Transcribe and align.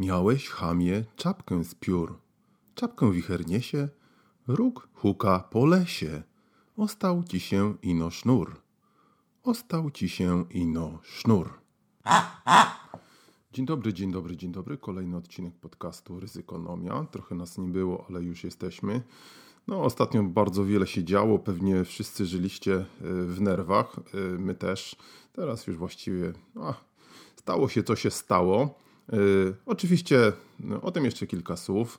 miałeś 0.00 0.48
chamie 0.48 1.04
czapkę 1.16 1.64
z 1.64 1.74
piór. 1.74 2.18
Czapkę 2.74 3.12
wicher 3.12 3.46
niesie, 3.46 3.88
róg 4.48 4.88
huka 4.94 5.38
po 5.38 5.66
lesie. 5.66 6.22
Ostał 6.76 7.24
ci 7.24 7.40
się 7.40 7.74
ino 7.82 8.10
sznur. 8.10 8.60
Ostał 9.42 9.90
ci 9.90 10.08
się 10.08 10.44
ino 10.50 10.98
sznur. 11.02 11.50
Dzień 13.52 13.66
dobry, 13.66 13.92
dzień 13.92 14.12
dobry, 14.12 14.36
dzień 14.36 14.52
dobry. 14.52 14.78
Kolejny 14.78 15.16
odcinek 15.16 15.54
podcastu 15.54 16.20
Ryzykonomia. 16.20 17.04
Trochę 17.10 17.34
nas 17.34 17.58
nie 17.58 17.68
było, 17.68 18.06
ale 18.08 18.22
już 18.22 18.44
jesteśmy. 18.44 19.02
No, 19.66 19.82
ostatnio 19.82 20.22
bardzo 20.22 20.64
wiele 20.64 20.86
się 20.86 21.04
działo. 21.04 21.38
Pewnie 21.38 21.84
wszyscy 21.84 22.26
żyliście 22.26 22.74
e, 22.74 22.84
w 23.24 23.40
nerwach. 23.40 23.96
E, 23.98 24.18
my 24.38 24.54
też. 24.54 24.96
Teraz 25.32 25.66
już 25.66 25.76
właściwie 25.76 26.32
a, 26.60 26.74
stało 27.36 27.68
się, 27.68 27.82
co 27.82 27.96
się 27.96 28.10
stało. 28.10 28.74
Yy, 29.12 29.54
oczywiście 29.66 30.32
no, 30.60 30.80
o 30.80 30.90
tym 30.90 31.04
jeszcze 31.04 31.26
kilka 31.26 31.56
słów. 31.56 31.98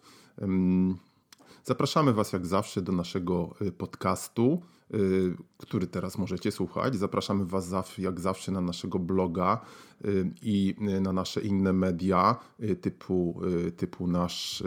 Zapraszamy 1.64 2.14
Was 2.14 2.34
jak 2.34 2.46
zawsze 2.46 2.82
do 2.82 2.92
naszego 2.92 3.56
y, 3.62 3.72
podcastu, 3.72 4.62
yy, 4.90 5.36
który 5.58 5.88
teraz 5.88 6.18
możecie 6.18 6.52
słuchać. 6.52 6.96
Zapraszamy 6.96 7.46
Was 7.46 7.98
jak 7.98 8.20
zawsze 8.20 8.52
na 8.52 8.62
naszego 8.62 9.00
bloga 9.00 9.62
i 10.42 10.76
na 11.02 11.14
nasze 11.14 11.42
inne 11.42 11.74
media 11.74 12.36
typu, 12.82 13.42
typu 13.78 14.08
nasz, 14.08 14.64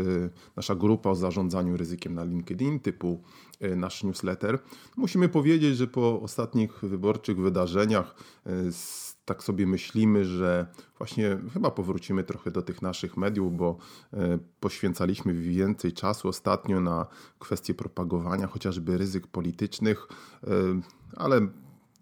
nasza 0.57 0.75
grupa 0.75 1.11
o 1.11 1.15
zarządzaniu 1.15 1.77
ryzykiem 1.77 2.15
na 2.15 2.25
LinkedIn, 2.25 2.81
typu 2.81 3.23
nasz 3.77 4.05
newsletter. 4.05 4.59
Musimy 4.97 5.29
powiedzieć, 5.29 5.77
że 5.77 5.87
po 5.87 6.21
ostatnich 6.21 6.81
wyborczych 6.83 7.41
wydarzeniach 7.41 8.15
tak 9.25 9.43
sobie 9.43 9.67
myślimy, 9.67 10.25
że 10.25 10.67
właśnie 10.99 11.39
chyba 11.53 11.71
powrócimy 11.71 12.25
trochę 12.25 12.51
do 12.51 12.63
tych 12.63 12.83
naszych 12.83 13.17
mediów, 13.17 13.57
bo 13.57 13.77
poświęcaliśmy 14.61 15.35
więcej 15.35 15.93
czasu 15.93 16.29
ostatnio 16.29 16.81
na 16.81 17.07
kwestie 17.39 17.75
propagowania 17.75 18.47
chociażby 18.47 18.99
ryzyk 18.99 19.27
politycznych, 19.27 20.09
ale 21.17 21.41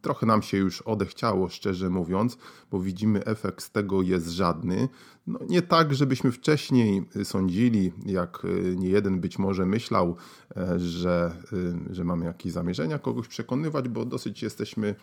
trochę 0.03 0.27
nam 0.27 0.43
się 0.43 0.57
już 0.57 0.83
odechciało, 0.83 1.49
szczerze 1.49 1.91
mówiąc, 1.91 2.39
bo 2.71 2.81
widzimy 2.81 3.25
efekt 3.25 3.65
z 3.65 3.71
tego 3.71 4.03
jest 4.03 4.29
żadny. 4.29 4.89
No, 5.27 5.39
nie 5.49 5.63
tak, 5.63 5.95
żebyśmy 5.95 6.33
wcześniej 6.33 7.03
sądzili, 7.25 7.93
jak 8.07 8.45
y, 8.45 8.77
nie 8.79 8.89
jeden 8.89 9.21
być 9.21 9.39
może 9.39 9.67
myślał, 9.67 10.17
e, 10.57 10.79
że, 10.79 11.37
y, 11.53 11.95
że 11.95 12.05
mamy 12.05 12.25
jakieś 12.25 12.53
zamierzenia 12.53 12.99
kogoś 12.99 13.29
przekonywać, 13.29 13.89
bo 13.89 14.05
dosyć 14.05 14.43
jesteśmy 14.43 14.95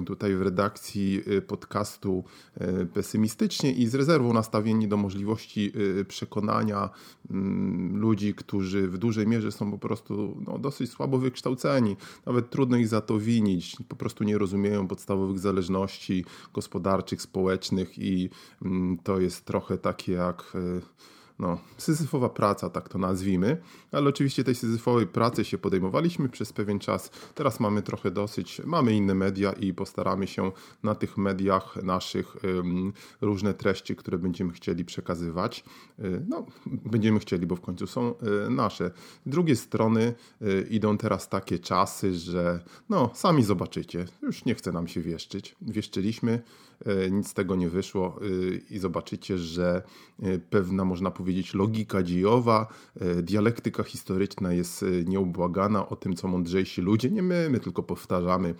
y, 0.00 0.04
tutaj 0.04 0.36
w 0.36 0.42
redakcji 0.42 1.22
podcastu 1.46 2.24
pesymistycznie 2.94 3.72
i 3.72 3.86
z 3.86 3.94
rezerwą 3.94 4.32
nastawieni 4.32 4.88
do 4.88 4.96
możliwości 4.96 5.72
przekonania 6.08 6.90
mm, 7.30 7.96
ludzi, 7.96 8.34
którzy 8.34 8.88
w 8.88 8.98
dużej 8.98 9.26
mierze 9.26 9.52
są 9.52 9.70
po 9.70 9.78
prostu 9.78 10.42
no, 10.46 10.58
dosyć 10.58 10.90
słabo 10.90 11.18
wykształceni. 11.18 11.96
Nawet 12.26 12.50
trudno 12.50 12.76
ich 12.76 12.88
za 12.88 13.00
to 13.00 13.18
winić. 13.18 13.76
Po 13.88 13.96
prostu 13.96 14.24
nie 14.24 14.38
rozumieją 14.38 14.88
podstawowych 14.88 15.38
zależności 15.38 16.24
gospodarczych, 16.54 17.22
społecznych 17.22 17.98
i 17.98 18.30
mm, 18.62 18.98
to 18.98 19.20
jest 19.20 19.44
trochę 19.54 19.78
takie 19.78 20.12
jak 20.12 20.52
e, 20.54 20.80
no, 21.38 21.58
syzyfowa 21.78 22.28
praca, 22.28 22.70
tak 22.70 22.88
to 22.88 22.98
nazwijmy, 22.98 23.56
ale 23.92 24.08
oczywiście 24.08 24.44
tej 24.44 24.54
syzyfowej 24.54 25.06
pracy 25.06 25.44
się 25.44 25.58
podejmowaliśmy 25.58 26.28
przez 26.28 26.52
pewien 26.52 26.78
czas. 26.78 27.10
Teraz 27.34 27.60
mamy 27.60 27.82
trochę 27.82 28.10
dosyć, 28.10 28.60
mamy 28.64 28.92
inne 28.92 29.14
media 29.14 29.52
i 29.52 29.74
postaramy 29.74 30.26
się 30.26 30.52
na 30.82 30.94
tych 30.94 31.16
mediach 31.16 31.76
naszych 31.82 32.36
um, 32.44 32.92
różne 33.20 33.54
treści, 33.54 33.96
które 33.96 34.18
będziemy 34.18 34.52
chcieli 34.52 34.84
przekazywać. 34.84 35.64
Y, 35.98 36.24
no, 36.28 36.46
będziemy 36.66 37.18
chcieli, 37.18 37.46
bo 37.46 37.56
w 37.56 37.60
końcu 37.60 37.86
są 37.86 38.14
y, 38.46 38.50
nasze. 38.50 38.90
Z 39.26 39.30
drugiej 39.30 39.56
strony 39.56 40.14
y, 40.42 40.66
idą 40.70 40.98
teraz 40.98 41.28
takie 41.28 41.58
czasy, 41.58 42.14
że 42.14 42.64
no, 42.88 43.10
sami 43.14 43.44
zobaczycie, 43.44 44.06
już 44.22 44.44
nie 44.44 44.54
chce 44.54 44.72
nam 44.72 44.88
się 44.88 45.00
wieszczyć. 45.00 45.56
Wieszczyliśmy, 45.62 46.42
nic 47.10 47.28
z 47.28 47.34
tego 47.34 47.56
nie 47.56 47.68
wyszło 47.68 48.20
i 48.70 48.78
zobaczycie, 48.78 49.38
że 49.38 49.82
pewna, 50.50 50.84
można 50.84 51.10
powiedzieć, 51.10 51.23
logika 51.54 52.02
dziejowa, 52.02 52.66
dialektyka 53.22 53.82
historyczna 53.82 54.52
jest 54.52 54.84
nieubłagana 55.04 55.88
o 55.88 55.96
tym, 55.96 56.16
co 56.16 56.28
mądrzejsi 56.28 56.82
ludzie, 56.82 57.10
nie 57.10 57.22
my, 57.22 57.48
my 57.50 57.60
tylko 57.60 57.82
powtarzamy, 57.82 58.54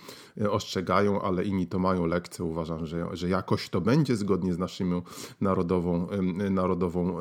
ostrzegają, 0.51 1.23
ale 1.23 1.45
inni 1.45 1.67
to 1.67 1.79
mają 1.79 2.07
lekcję. 2.07 2.45
Uważam, 2.45 2.87
że, 2.87 3.07
że 3.13 3.29
jakoś 3.29 3.69
to 3.69 3.81
będzie 3.81 4.17
zgodnie 4.17 4.55
z 4.55 4.59
naszą 4.59 5.03
narodową, 5.41 6.09
narodową 6.51 7.17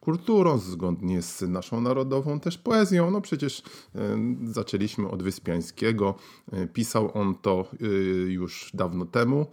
kulturą, 0.00 0.58
zgodnie 0.58 1.22
z 1.22 1.42
naszą 1.42 1.80
narodową 1.80 2.40
też 2.40 2.58
poezją. 2.58 3.10
No 3.10 3.20
przecież 3.20 3.62
zaczęliśmy 4.44 5.08
od 5.08 5.22
Wyspiańskiego. 5.22 6.14
Pisał 6.72 7.10
on 7.14 7.34
to 7.34 7.64
już 8.28 8.70
dawno 8.74 9.06
temu. 9.06 9.46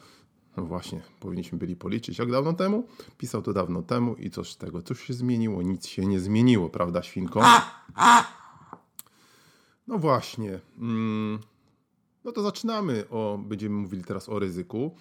No 0.57 0.63
właśnie, 0.65 1.01
powinniśmy 1.19 1.57
byli 1.57 1.75
policzyć, 1.75 2.19
jak 2.19 2.31
dawno 2.31 2.53
temu. 2.53 2.87
Pisał 3.17 3.41
to 3.41 3.53
dawno 3.53 3.81
temu 3.81 4.15
i 4.15 4.29
coś 4.29 4.51
z 4.51 4.57
tego. 4.57 4.81
Coś 4.81 5.03
się 5.03 5.13
zmieniło? 5.13 5.61
Nic 5.61 5.87
się 5.87 6.05
nie 6.05 6.19
zmieniło, 6.19 6.69
prawda, 6.69 7.03
świnko? 7.03 7.41
No 9.87 9.97
właśnie. 9.97 10.59
Mm, 10.77 11.39
no 12.23 12.31
to 12.31 12.41
zaczynamy. 12.41 13.09
O, 13.09 13.39
będziemy 13.47 13.75
mówili 13.75 14.03
teraz 14.03 14.29
o 14.29 14.39
ryzyku. 14.39 14.95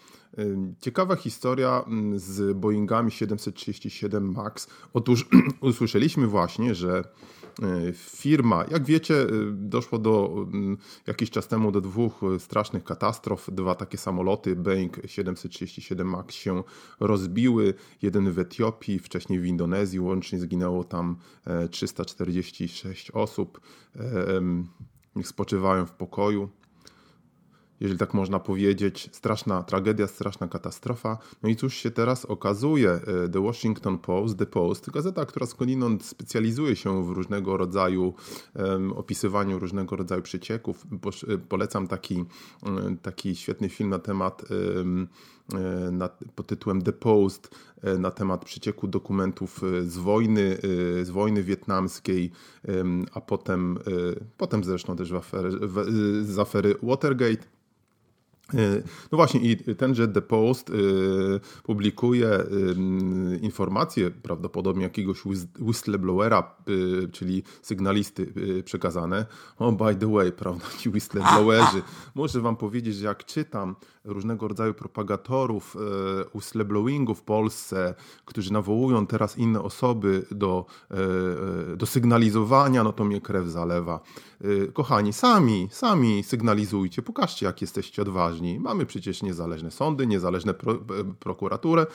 Ciekawa 0.80 1.16
historia 1.16 1.84
mm, 1.86 2.18
z 2.18 2.56
Boeingami 2.56 3.10
737 3.10 4.32
MAX. 4.32 4.68
Otóż 4.92 5.28
usłyszeliśmy 5.60 6.26
właśnie, 6.26 6.74
że 6.74 7.04
firma, 7.92 8.64
jak 8.70 8.84
wiecie, 8.84 9.22
e, 9.22 9.26
doszło 9.52 9.98
do 9.98 10.46
mm, 10.52 10.78
jakiś 11.06 11.30
czas 11.30 11.48
temu 11.48 11.72
do 11.72 11.80
dwóch 11.80 12.20
e, 12.22 12.38
strasznych 12.40 12.84
katastrof. 12.84 13.48
Dwa 13.52 13.74
takie 13.74 13.98
samoloty 13.98 14.56
Boeing 14.56 14.96
737 15.06 16.08
MAX 16.08 16.34
się 16.34 16.62
rozbiły. 17.00 17.74
Jeden 18.02 18.32
w 18.32 18.38
Etiopii, 18.38 18.98
wcześniej 18.98 19.40
w 19.40 19.46
Indonezji. 19.46 20.00
Łącznie 20.00 20.38
zginęło 20.38 20.84
tam 20.84 21.16
346 21.70 23.10
osób. 23.10 23.60
Niech 25.16 25.28
spoczywają 25.28 25.86
w 25.86 25.92
pokoju 25.92 26.48
jeżeli 27.80 27.98
tak 27.98 28.14
można 28.14 28.38
powiedzieć, 28.40 29.10
straszna 29.12 29.62
tragedia, 29.62 30.06
straszna 30.06 30.48
katastrofa. 30.48 31.18
No 31.42 31.48
i 31.48 31.56
cóż 31.56 31.74
się 31.74 31.90
teraz 31.90 32.24
okazuje? 32.24 32.90
E, 32.90 33.28
The 33.28 33.42
Washington 33.42 33.98
Post, 33.98 34.38
The 34.38 34.46
Post, 34.46 34.90
gazeta, 34.90 35.26
która 35.26 35.46
skądinąd 35.46 36.04
specjalizuje 36.04 36.76
się 36.76 37.04
w 37.04 37.10
różnego 37.10 37.56
rodzaju 37.56 38.14
um, 38.54 38.92
opisywaniu 38.92 39.58
różnego 39.58 39.96
rodzaju 39.96 40.22
przecieków. 40.22 40.86
E, 41.28 41.38
polecam 41.38 41.86
taki, 41.86 42.24
taki 43.02 43.36
świetny 43.36 43.68
film 43.68 43.90
na 43.90 43.98
temat 43.98 44.44
um, 44.76 45.08
na, 45.92 46.08
pod 46.34 46.46
tytułem 46.46 46.82
The 46.82 46.92
Post 46.92 47.54
na 47.98 48.10
temat 48.10 48.44
przecieku 48.44 48.88
dokumentów 48.88 49.60
z 49.86 49.96
wojny, 49.96 50.58
z 51.02 51.10
wojny 51.10 51.42
wietnamskiej, 51.42 52.30
a 53.14 53.20
potem, 53.20 53.78
potem 54.36 54.64
zresztą 54.64 54.96
też 54.96 55.12
w 55.12 55.16
afery, 55.16 55.50
w, 55.50 55.84
z 56.22 56.38
afery 56.38 56.74
Watergate. 56.82 57.44
E, 58.52 58.82
no 59.12 59.16
właśnie, 59.16 59.40
i 59.40 59.56
tenże 59.76 60.08
The 60.08 60.22
Post 60.22 60.70
y, 60.70 60.74
publikuje 61.62 62.40
y, 62.40 63.38
informacje 63.42 64.10
prawdopodobnie 64.10 64.82
jakiegoś 64.82 65.22
whistleblowera, 65.60 66.54
czyli 67.12 67.42
sygnalisty 67.62 68.32
przekazane. 68.64 69.26
O, 69.58 69.68
oh, 69.68 69.86
by 69.86 69.96
the 69.96 70.12
way, 70.12 70.32
prawda, 70.32 70.64
ci 70.78 70.88
whistleblowerzy. 70.88 71.82
Muszę 72.14 72.40
wam 72.40 72.56
powiedzieć, 72.56 72.94
że 72.94 73.06
jak 73.06 73.24
czytam 73.24 73.76
różnego 74.04 74.48
rodzaju 74.48 74.74
propagatorów 74.74 75.76
whistleblowingu 76.34 77.14
w 77.14 77.22
Polsce, 77.22 77.94
którzy 78.24 78.52
nawołują 78.52 79.06
teraz 79.06 79.38
inne 79.38 79.62
osoby 79.62 80.26
do, 80.30 80.66
do 81.76 81.86
sygnalizowania, 81.86 82.84
no 82.84 82.92
to 82.92 83.04
mnie 83.04 83.20
krew 83.20 83.46
zalewa. 83.46 84.00
Kochani, 84.72 85.12
sami, 85.12 85.68
sami 85.70 86.22
sygnalizujcie, 86.22 87.02
pokażcie, 87.02 87.46
jak 87.46 87.60
jesteście 87.60 88.02
odważni 88.02 88.33
Mamy 88.42 88.86
przecież 88.86 89.22
niezależne 89.22 89.70
sądy, 89.70 90.06
niezależne 90.06 90.54
pro, 90.54 90.72
e, 90.72 90.78
prokuraturę. 91.20 91.86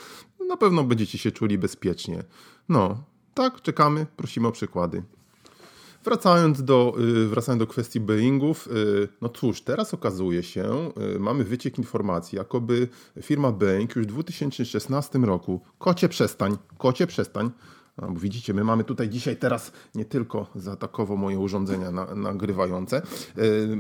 Na 0.48 0.58
pewno 0.58 0.84
będziecie 0.84 1.18
się 1.18 1.32
czuli 1.32 1.58
bezpiecznie. 1.58 2.24
No, 2.70 3.04
tak, 3.34 3.62
czekamy, 3.62 4.06
prosimy 4.18 4.48
o 4.48 4.52
przykłady. 4.52 5.04
Wracając 6.04 6.64
do, 6.64 6.96
y, 7.00 7.28
wracając 7.28 7.60
do 7.60 7.68
kwestii 7.68 8.00
Boeingów, 8.00 8.68
y, 8.68 9.08
no 9.22 9.30
cóż, 9.30 9.62
teraz 9.62 9.94
okazuje 9.94 10.44
się, 10.44 10.92
y, 11.16 11.20
mamy 11.20 11.44
wyciek 11.44 11.78
informacji, 11.78 12.38
jakoby 12.38 12.88
firma 13.22 13.52
Boeing 13.52 13.96
już 13.96 14.06
w 14.06 14.10
2016 14.10 15.20
roku, 15.20 15.62
kocie 15.80 16.10
przestań, 16.10 16.58
kocie 16.78 17.08
przestań, 17.08 17.52
no, 18.02 18.14
widzicie, 18.14 18.54
my 18.54 18.64
mamy 18.64 18.84
tutaj 18.84 19.10
dzisiaj 19.10 19.38
teraz 19.38 19.72
nie 19.96 20.06
tylko 20.06 20.48
zaatakowo 20.56 21.16
moje 21.16 21.40
urządzenia 21.40 21.92
na, 21.92 22.16
nagrywające, 22.16 23.02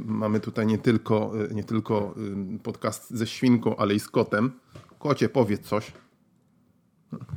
mamy 0.05 0.39
tutaj 0.39 0.67
nie 0.67 0.77
tylko, 0.77 1.31
nie 1.51 1.63
tylko 1.63 2.15
podcast 2.63 3.09
ze 3.09 3.27
świnką, 3.27 3.75
ale 3.75 3.93
i 3.93 3.99
z 3.99 4.07
kotem. 4.07 4.51
Kocie, 4.99 5.29
powiedz 5.29 5.67
coś. 5.67 5.91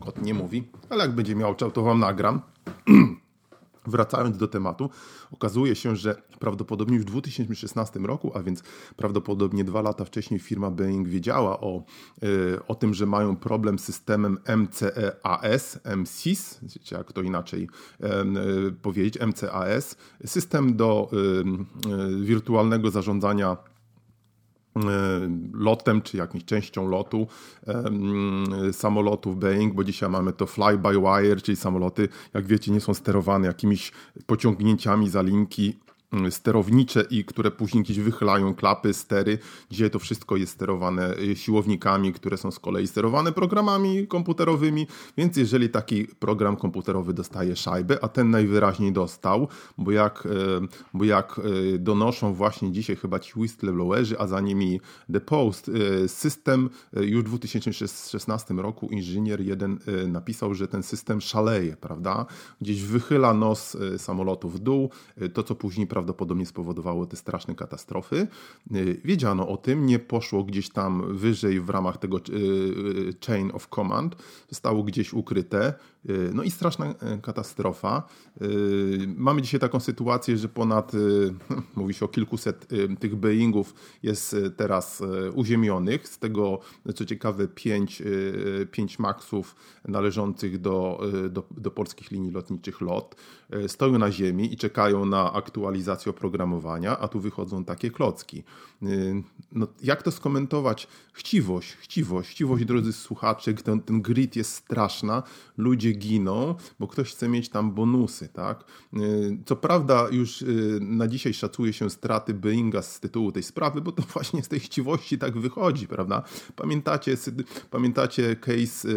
Kot 0.00 0.22
nie 0.22 0.34
mówi, 0.34 0.68
ale 0.90 1.04
jak 1.04 1.14
będzie 1.14 1.34
miał 1.34 1.54
czas, 1.54 1.72
to 1.72 1.82
wam 1.82 2.00
nagram. 2.00 2.40
Wracając 3.86 4.38
do 4.38 4.48
tematu, 4.48 4.90
okazuje 5.30 5.74
się, 5.74 5.96
że 5.96 6.22
prawdopodobnie 6.38 6.96
już 6.96 7.04
w 7.04 7.08
2016 7.08 8.00
roku, 8.00 8.32
a 8.34 8.42
więc 8.42 8.62
prawdopodobnie 8.96 9.64
dwa 9.64 9.82
lata 9.82 10.04
wcześniej 10.04 10.40
firma 10.40 10.70
Boeing 10.70 11.08
wiedziała 11.08 11.60
o, 11.60 11.84
e, 12.22 12.66
o 12.66 12.74
tym, 12.74 12.94
że 12.94 13.06
mają 13.06 13.36
problem 13.36 13.78
z 13.78 13.84
systemem 13.84 14.38
MCEAS, 14.56 15.80
MCIS, 15.96 16.60
czy 16.82 16.94
jak 16.94 17.12
to 17.12 17.22
inaczej 17.22 17.68
e, 18.00 18.24
powiedzieć, 18.82 19.18
MCAS, 19.20 19.96
system 20.24 20.76
do 20.76 21.10
e, 21.12 22.24
wirtualnego 22.24 22.90
zarządzania 22.90 23.56
E, 23.66 23.71
lotem, 25.52 26.02
czy 26.02 26.16
jakąś 26.16 26.44
częścią 26.44 26.88
lotu 26.88 27.26
samolotów 28.72 29.38
Boeing, 29.38 29.74
bo 29.74 29.84
dzisiaj 29.84 30.10
mamy 30.10 30.32
to 30.32 30.46
fly-by-wire, 30.46 31.42
czyli 31.42 31.56
samoloty, 31.56 32.08
jak 32.34 32.46
wiecie, 32.46 32.72
nie 32.72 32.80
są 32.80 32.94
sterowane 32.94 33.46
jakimiś 33.46 33.92
pociągnięciami 34.26 35.10
za 35.10 35.22
linki 35.22 35.78
sterownicze 36.30 37.04
i 37.10 37.24
które 37.24 37.50
później 37.50 37.84
gdzieś 37.84 37.98
wychylają 37.98 38.54
klapy, 38.54 38.94
stery. 38.94 39.38
Dzisiaj 39.70 39.90
to 39.90 39.98
wszystko 39.98 40.36
jest 40.36 40.52
sterowane 40.52 41.18
y, 41.18 41.36
siłownikami, 41.36 42.12
które 42.12 42.36
są 42.36 42.50
z 42.50 42.58
kolei 42.58 42.86
sterowane 42.86 43.32
programami 43.32 44.06
komputerowymi, 44.06 44.86
więc 45.16 45.36
jeżeli 45.36 45.68
taki 45.68 46.06
program 46.06 46.56
komputerowy 46.56 47.14
dostaje 47.14 47.56
szajbę, 47.56 48.04
a 48.04 48.08
ten 48.08 48.30
najwyraźniej 48.30 48.92
dostał, 48.92 49.48
bo 49.78 49.90
jak, 49.90 50.26
y, 50.26 50.30
bo 50.94 51.04
jak 51.04 51.40
y, 51.74 51.78
donoszą 51.78 52.34
właśnie 52.34 52.72
dzisiaj 52.72 52.96
chyba 52.96 53.18
ci 53.18 53.32
whistleblowerzy, 53.36 54.18
a 54.18 54.26
za 54.26 54.40
nimi 54.40 54.80
The 55.12 55.20
Post, 55.20 55.70
system 56.06 56.70
już 56.92 57.24
w 57.24 57.26
2016 57.26 58.54
roku 58.54 58.88
inżynier 58.88 59.40
jeden 59.40 59.78
napisał, 60.08 60.54
że 60.54 60.68
ten 60.68 60.82
system 60.82 61.20
szaleje, 61.20 61.76
prawda? 61.76 62.26
Gdzieś 62.60 62.82
wychyla 62.82 63.34
nos 63.34 63.76
samolotu 63.96 64.48
w 64.48 64.58
dół, 64.58 64.90
to 65.34 65.42
co 65.42 65.54
później 65.54 65.86
prawdopodobnie 66.02 66.46
spowodowało 66.46 67.06
te 67.06 67.16
straszne 67.16 67.54
katastrofy. 67.54 68.26
Y, 68.74 69.00
wiedziano 69.04 69.48
o 69.48 69.56
tym, 69.56 69.86
nie 69.86 69.98
poszło 69.98 70.44
gdzieś 70.44 70.70
tam 70.70 71.16
wyżej 71.16 71.60
w 71.60 71.70
ramach 71.70 71.98
tego 71.98 72.18
y, 72.18 72.32
y, 72.32 73.14
chain 73.26 73.50
of 73.54 73.68
command, 73.68 74.16
zostało 74.48 74.82
gdzieś 74.82 75.12
ukryte. 75.12 75.74
No 76.34 76.42
i 76.42 76.50
straszna 76.50 76.94
katastrofa. 77.22 78.02
Mamy 79.16 79.42
dzisiaj 79.42 79.60
taką 79.60 79.80
sytuację, 79.80 80.36
że 80.36 80.48
ponad, 80.48 80.92
mówi 81.76 81.94
się 81.94 82.04
o 82.04 82.08
kilkuset 82.08 82.68
tych 83.00 83.16
Boeingów 83.16 83.74
jest 84.02 84.36
teraz 84.56 85.02
uziemionych. 85.34 86.08
Z 86.08 86.18
tego, 86.18 86.60
co 86.94 87.04
ciekawe, 87.04 87.48
pięć, 87.48 88.02
pięć 88.70 88.98
Maxów 88.98 89.56
należących 89.88 90.60
do, 90.60 91.00
do, 91.30 91.46
do 91.50 91.70
polskich 91.70 92.10
linii 92.10 92.30
lotniczych 92.30 92.80
LOT 92.80 93.16
stoją 93.66 93.98
na 93.98 94.12
ziemi 94.12 94.52
i 94.52 94.56
czekają 94.56 95.04
na 95.04 95.32
aktualizację 95.32 96.10
oprogramowania, 96.10 96.98
a 96.98 97.08
tu 97.08 97.20
wychodzą 97.20 97.64
takie 97.64 97.90
klocki. 97.90 98.44
Y, 98.82 99.22
no, 99.52 99.66
jak 99.82 100.02
to 100.02 100.10
skomentować? 100.10 100.88
Chciwość, 101.12 101.72
chciwość, 101.72 102.30
chciwość, 102.30 102.64
drodzy 102.64 102.92
słuchacze, 102.92 103.54
ten, 103.54 103.80
ten 103.80 104.02
grid 104.02 104.36
jest 104.36 104.54
straszna, 104.54 105.22
ludzie 105.56 105.91
giną, 105.94 106.54
bo 106.80 106.88
ktoś 106.88 107.12
chce 107.12 107.28
mieć 107.28 107.48
tam 107.48 107.72
bonusy, 107.72 108.28
tak? 108.28 108.64
Y, 108.96 109.38
co 109.46 109.56
prawda 109.56 110.08
już 110.10 110.42
y, 110.42 110.78
na 110.80 111.08
dzisiaj 111.08 111.34
szacuje 111.34 111.72
się 111.72 111.90
straty 111.90 112.34
Boeinga 112.34 112.82
z 112.82 113.00
tytułu 113.00 113.32
tej 113.32 113.42
sprawy, 113.42 113.80
bo 113.80 113.92
to 113.92 114.02
właśnie 114.14 114.42
z 114.42 114.48
tej 114.48 114.60
chciwości 114.60 115.18
tak 115.18 115.38
wychodzi, 115.38 115.88
prawda? 115.88 116.22
Pamiętacie, 116.56 117.16
pamiętacie 117.70 118.36
case 118.36 118.88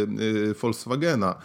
Volkswagena, 0.62 1.36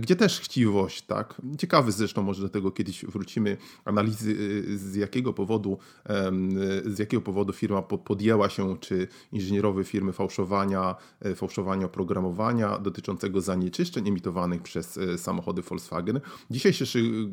gdzie 0.00 0.16
też 0.16 0.40
chciwość, 0.40 1.02
tak? 1.02 1.42
Ciekawy 1.58 1.92
zresztą, 1.92 2.22
może 2.22 2.42
do 2.42 2.48
tego 2.48 2.70
kiedyś 2.70 3.04
wrócimy, 3.04 3.56
analizy 3.84 4.36
z 4.78 4.94
jakiego 4.94 5.32
powodu, 5.32 5.78
z 6.86 6.98
jakiego 6.98 7.22
powodu 7.22 7.52
firma 7.52 7.82
podjęła 7.82 8.48
się, 8.48 8.78
czy 8.78 9.08
inżynierowie 9.32 9.84
firmy 9.84 10.12
fałszowania, 10.12 10.96
fałszowania 11.34 11.86
oprogramowania 11.86 12.78
dotyczącego 12.78 13.40
zanieczyszczeń 13.40 14.08
emitowanych 14.08 14.62
przez 14.62 14.89
e, 14.98 15.18
samochody 15.18 15.62
Volkswagen. 15.62 16.20
Dzisiaj 16.50 16.72
się 16.72 16.84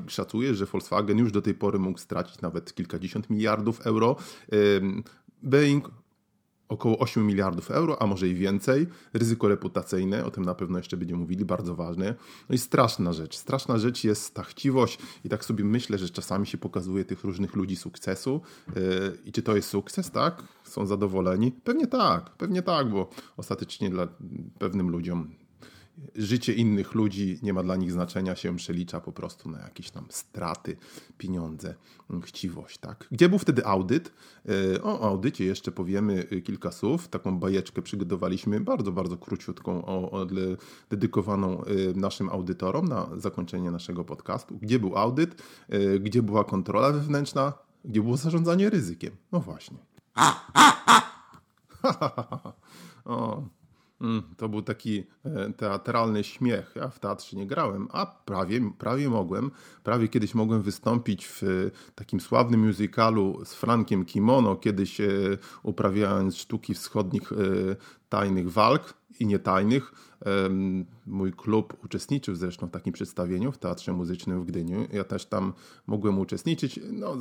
szacuje, 0.07 0.56
że 0.56 0.65
Volkswagen 0.65 1.18
już 1.18 1.31
do 1.31 1.42
tej 1.42 1.54
pory 1.54 1.80
mógł 1.80 2.00
stracić 2.00 2.42
nawet 2.42 2.74
kilkadziesiąt 2.74 3.30
miliardów 3.30 3.81
euro. 3.81 4.15
Boeing 5.44 5.92
około 6.69 7.00
8 7.00 7.27
miliardów 7.27 7.71
euro, 7.71 8.01
a 8.01 8.07
może 8.07 8.27
i 8.27 8.36
więcej. 8.36 8.88
Ryzyko 9.13 9.48
reputacyjne, 9.48 10.25
o 10.25 10.31
tym 10.31 10.45
na 10.45 10.56
pewno 10.56 10.77
jeszcze 10.77 10.98
będziemy 10.98 11.19
mówili, 11.21 11.45
bardzo 11.45 11.75
ważne. 11.75 12.15
No 12.50 12.56
i 12.56 12.57
straszna 12.57 13.13
rzecz. 13.13 13.38
Straszna 13.38 13.77
rzecz 13.77 14.04
jest 14.04 14.33
ta 14.33 14.44
chciwość 14.44 15.00
i 15.25 15.30
tak 15.30 15.45
sobie 15.45 15.63
myślę, 15.63 15.98
że 15.98 16.09
czasami 16.09 16.48
się 16.48 16.57
pokazuje 16.57 17.06
tych 17.06 17.24
różnych 17.24 17.56
ludzi 17.56 17.75
sukcesu. 17.75 18.42
Yy, 18.75 19.18
I 19.25 19.31
czy 19.31 19.42
to 19.42 19.56
jest 19.56 19.69
sukces, 19.69 20.12
tak? 20.12 20.44
Są 20.63 20.86
zadowoleni? 20.86 21.51
Pewnie 21.51 21.88
tak, 21.88 22.30
pewnie 22.30 22.62
tak, 22.62 22.89
bo 22.89 23.09
ostatecznie 23.38 23.89
dla 23.89 24.07
pewnym 24.59 24.89
ludziom 24.89 25.31
życie 26.15 26.53
innych 26.53 26.95
ludzi 26.95 27.39
nie 27.44 27.53
ma 27.53 27.63
dla 27.63 27.75
nich 27.75 27.91
znaczenia, 27.91 28.35
się 28.35 28.55
przelicza 28.55 29.01
po 29.01 29.11
prostu 29.11 29.49
na 29.49 29.59
jakieś 29.59 29.91
tam 29.91 30.05
straty, 30.09 30.77
pieniądze, 31.17 31.75
chciwość. 32.23 32.77
Tak? 32.77 33.07
Gdzie 33.11 33.29
był 33.29 33.39
wtedy 33.39 33.65
audyt? 33.65 34.13
E, 34.75 34.83
o 34.83 35.01
audycie 35.01 35.45
jeszcze 35.45 35.71
powiemy 35.71 36.23
kilka 36.44 36.71
słów. 36.71 37.07
Taką 37.07 37.39
bajeczkę 37.39 37.81
przygotowaliśmy, 37.81 38.59
bardzo, 38.59 38.91
bardzo 38.91 39.17
króciutką, 39.17 39.85
o, 39.85 40.11
o, 40.11 40.27
dedykowaną 40.89 41.63
e, 41.63 41.73
naszym 41.95 42.29
audytorom 42.29 42.88
na 42.88 43.09
zakończenie 43.15 43.71
naszego 43.71 44.03
podcastu. 44.03 44.57
Gdzie 44.57 44.79
był 44.79 44.97
audyt? 44.97 45.44
E, 45.69 45.99
gdzie 45.99 46.23
była 46.23 46.44
kontrola 46.44 46.91
wewnętrzna? 46.91 47.54
Gdzie 47.85 48.01
było 48.01 48.18
zarządzanie 48.18 48.69
ryzykiem? 48.69 49.16
No 49.31 49.39
właśnie. 49.39 49.77
o, 53.06 53.44
to 54.37 54.49
był 54.49 54.61
taki 54.61 55.04
e, 55.25 55.54
teatralny 55.54 56.23
śmiech. 56.23 56.73
Ja 56.75 56.87
w 56.87 56.99
teatrze 56.99 57.37
nie 57.37 57.47
grałem, 57.47 57.87
a 57.92 58.06
prawie, 58.06 58.71
prawie 58.77 59.09
mogłem. 59.09 59.51
Prawie 59.83 60.07
kiedyś 60.07 60.35
mogłem 60.35 60.61
wystąpić 60.61 61.27
w 61.27 61.42
takim 61.95 62.19
sławnym 62.19 62.68
musicalu 62.68 63.45
z 63.45 63.54
Frankiem 63.54 64.06
Kimono, 64.06 64.56
kiedyś 64.56 65.01
e, 65.01 65.07
uprawiając 65.63 66.37
sztuki 66.37 66.73
wschodnich 66.73 67.31
e, 67.31 67.35
tajnych 68.09 68.51
walk 68.51 68.94
i 69.19 69.26
nietajnych. 69.26 69.92
Mój 71.06 71.33
klub 71.33 71.85
uczestniczył 71.85 72.35
zresztą 72.35 72.68
w 72.68 72.71
takim 72.71 72.94
przedstawieniu 72.94 73.52
w 73.52 73.57
Teatrze 73.57 73.94
Muzycznym 73.94 74.42
w 74.42 74.45
Gdyniu. 74.45 74.87
Ja 74.94 75.04
też 75.04 75.26
tam 75.26 75.54
mogłem 75.87 76.19
uczestniczyć. 76.19 76.80
No, 76.92 77.18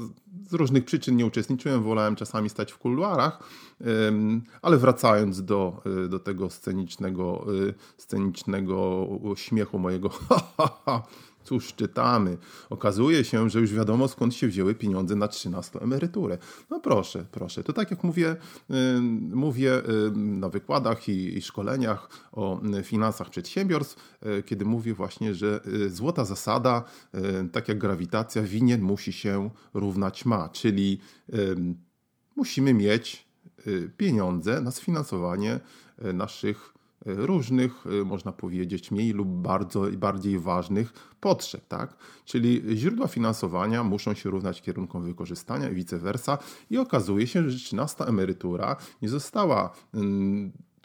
z 0.51 0.55
różnych 0.55 0.85
przyczyn 0.85 1.17
nie 1.17 1.27
uczestniczyłem, 1.27 1.83
wolałem 1.83 2.17
czasami 2.17 2.49
stać 2.49 2.73
w 2.73 2.79
kuluarach, 2.79 3.39
ale 4.63 4.77
wracając 4.77 5.45
do, 5.45 5.83
e, 6.05 6.09
do 6.09 6.19
tego 6.19 6.51
scenicznego, 6.51 7.47
e, 7.69 7.75
scenicznego 7.97 9.09
śmiechu 9.37 9.79
mojego, 9.79 10.11
Cóż 11.47 11.75
czytamy? 11.75 12.39
Okazuje 12.71 13.25
się, 13.25 13.51
że 13.51 13.61
już 13.61 13.73
wiadomo 13.73 14.09
skąd 14.09 14.35
się 14.35 14.49
wzięły 14.49 14.75
pieniądze 14.75 15.17
na 15.17 15.29
13 15.29 15.81
emeryturę. 15.81 16.39
No 16.71 16.81
proszę, 16.81 17.25
proszę. 17.33 17.65
To 17.65 17.73
tak 17.73 17.91
jak 17.91 18.05
mówię, 18.05 18.37
mówię 19.31 19.83
na 20.15 20.49
wykładach 20.49 21.09
i, 21.09 21.39
i 21.39 21.43
szkoleniach 21.43 21.76
o 22.33 22.61
finansach 22.85 23.31
przedsiębiorstw, 23.31 24.19
e, 24.21 24.43
kiedy 24.43 24.65
mówię 24.65 24.95
właśnie, 24.95 25.35
że 25.35 25.61
e, 25.87 25.89
złota 25.89 26.25
zasada, 26.25 26.85
tak 27.53 27.69
jak 27.69 27.79
grawitacja, 27.79 28.43
winien 28.43 28.83
musi 28.83 29.13
się 29.13 29.51
równać 29.75 30.25
ma, 30.25 30.49
czyli 30.49 31.01
musimy 32.37 32.75
mieć 32.75 33.27
pieniądze 33.97 34.61
na 34.61 34.71
sfinansowanie 34.71 35.61
naszych 36.15 36.77
różnych, 37.07 37.87
y, 37.87 38.05
można 38.05 38.33
powiedzieć, 38.33 38.91
mniej 38.91 39.13
lub 39.13 39.29
bardzo, 39.29 39.85
bardziej 39.97 40.39
ważnych 40.39 40.93
potrzeb. 41.21 41.69
Tak? 41.69 41.97
Czyli 42.25 42.63
źródła 42.77 43.09
finansowania 43.09 43.85
muszą 43.85 44.15
się 44.15 44.31
równać 44.31 44.63
kierunkom 44.63 45.03
wykorzystania 45.05 45.71
i 45.71 45.75
vice 45.75 45.99
versa. 45.99 46.39
I 46.71 46.79
okazuje 46.79 47.27
się, 47.27 47.51
że 47.51 47.59
13 47.59 48.05
emerytura 48.05 48.77
nie 49.03 49.09
została 49.09 49.73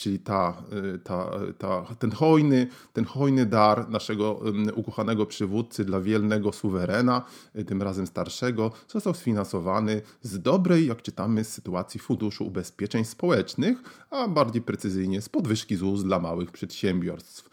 czyli 0.02 0.20
ta, 0.20 0.64
ta, 1.04 1.32
ta, 1.58 1.86
ten, 2.00 2.12
hojny, 2.12 2.68
ten 2.94 3.06
hojny 3.06 3.46
dar 3.46 3.90
naszego 3.90 4.42
ukochanego 4.76 5.26
przywódcy 5.26 5.86
dla 5.86 6.02
wielnego 6.02 6.52
suwerena, 6.52 7.26
tym 7.68 7.82
razem 7.82 8.08
starszego, 8.08 8.72
został 8.88 9.14
sfinansowany 9.14 10.02
z 10.22 10.42
dobrej, 10.42 10.88
jak 10.88 11.02
czytamy, 11.02 11.44
sytuacji 11.44 12.00
Funduszu 12.00 12.48
Ubezpieczeń 12.48 13.06
Społecznych, 13.06 13.78
a 14.10 14.28
bardziej 14.28 14.62
precyzyjnie 14.62 15.22
z 15.22 15.30
podwyżki 15.30 15.76
ZUS 15.76 16.04
dla 16.04 16.20
małych 16.20 16.52
przedsiębiorstw 16.52 17.50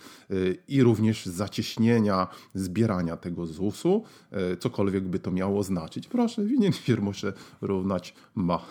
i 0.69 0.83
również 0.83 1.27
zacieśnienia 1.27 2.27
zbierania 2.55 3.17
tego 3.17 3.47
ZUS-u, 3.47 4.05
cokolwiek 4.59 5.09
by 5.09 5.19
to 5.19 5.31
miało 5.31 5.63
znaczyć. 5.63 6.09
Proszę, 6.09 6.45
winien 6.45 6.73
się 6.73 6.97
równać 7.61 8.15
ma. 8.35 8.63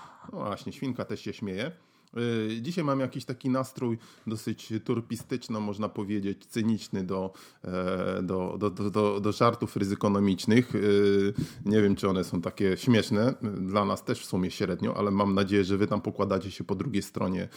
No 0.32 0.38
właśnie, 0.38 0.72
świnka 0.72 1.04
też 1.04 1.20
się 1.20 1.32
śmieje. 1.32 1.72
Y, 2.16 2.62
dzisiaj 2.62 2.84
mam 2.84 3.00
jakiś 3.00 3.24
taki 3.24 3.50
nastrój 3.50 3.98
dosyć 4.26 4.72
turpistyczno, 4.84 5.60
można 5.60 5.88
powiedzieć, 5.88 6.46
cyniczny 6.46 7.04
do, 7.04 7.32
e, 7.64 8.22
do, 8.22 8.56
do, 8.58 8.70
do, 8.70 9.20
do 9.20 9.32
żartów 9.32 9.76
ryzykonomicznych. 9.76 10.74
Y, 10.74 11.34
nie 11.64 11.82
wiem, 11.82 11.96
czy 11.96 12.08
one 12.08 12.24
są 12.24 12.40
takie 12.40 12.76
śmieszne. 12.76 13.34
Dla 13.60 13.84
nas 13.84 14.04
też 14.04 14.20
w 14.20 14.24
sumie 14.24 14.50
średnio, 14.50 14.96
ale 14.96 15.10
mam 15.10 15.34
nadzieję, 15.34 15.64
że 15.64 15.76
wy 15.76 15.86
tam 15.86 16.00
pokładacie 16.00 16.50
się 16.50 16.64
po 16.64 16.74
drugiej 16.74 17.02
stronie 17.02 17.48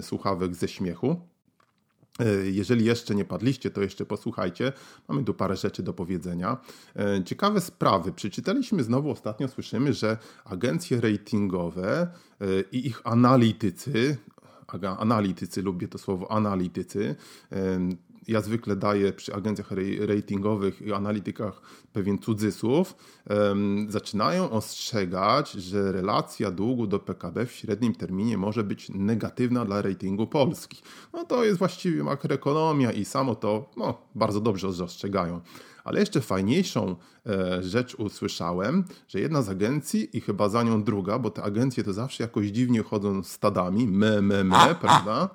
słuchawek 0.00 0.54
ze 0.54 0.68
śmiechu. 0.68 1.37
E, 2.18 2.50
jeżeli 2.50 2.84
jeszcze 2.84 3.14
nie 3.14 3.24
padliście, 3.24 3.70
to 3.70 3.82
jeszcze 3.82 4.06
posłuchajcie. 4.06 4.72
Mamy 5.08 5.24
tu 5.24 5.34
parę 5.34 5.56
rzeczy 5.56 5.82
do 5.82 5.92
powiedzenia. 5.92 6.56
E, 6.96 7.24
ciekawe 7.24 7.60
sprawy. 7.60 8.12
Przeczytaliśmy 8.12 8.82
znowu 8.82 9.10
ostatnio, 9.10 9.48
słyszymy, 9.48 9.92
że 9.92 10.18
agencje 10.44 11.00
ratingowe 11.00 12.08
e, 12.40 12.46
i 12.72 12.86
ich 12.86 13.00
analitycy, 13.04 14.16
analitycy, 14.98 15.62
lubię 15.62 15.88
to 15.88 15.98
słowo 15.98 16.32
analitycy, 16.32 17.14
ja 18.28 18.40
zwykle 18.40 18.76
daję 18.76 19.12
przy 19.12 19.34
agencjach 19.34 19.70
ratingowych 20.00 20.82
i 20.82 20.92
analitykach 20.92 21.62
pewien 21.92 22.18
cudzysłów, 22.18 22.94
zaczynają 23.88 24.50
ostrzegać, 24.50 25.52
że 25.52 25.92
relacja 25.92 26.50
długu 26.50 26.86
do 26.86 26.98
PKB 26.98 27.46
w 27.46 27.52
średnim 27.52 27.94
terminie 27.94 28.38
może 28.38 28.64
być 28.64 28.88
negatywna 28.88 29.64
dla 29.64 29.82
ratingu 29.82 30.26
Polski. 30.26 30.82
No 31.12 31.24
to 31.24 31.44
jest 31.44 31.58
właściwie 31.58 32.04
makroekonomia 32.04 32.92
i 32.92 33.04
samo 33.04 33.34
to 33.34 33.70
no, 33.76 33.98
bardzo 34.14 34.40
dobrze 34.40 34.68
ostrzegają. 34.68 35.40
Ale 35.84 36.00
jeszcze 36.00 36.20
fajniejszą 36.20 36.96
e, 37.26 37.62
rzecz 37.62 37.94
usłyszałem, 37.94 38.84
że 39.08 39.20
jedna 39.20 39.42
z 39.42 39.48
agencji 39.48 40.16
i 40.16 40.20
chyba 40.20 40.48
za 40.48 40.62
nią 40.62 40.82
druga, 40.82 41.18
bo 41.18 41.30
te 41.30 41.42
agencje 41.42 41.84
to 41.84 41.92
zawsze 41.92 42.22
jakoś 42.22 42.46
dziwnie 42.46 42.82
chodzą 42.82 43.22
stadami, 43.22 43.86
me, 43.86 44.22
me, 44.22 44.44
me, 44.44 44.74
prawda? 44.80 45.28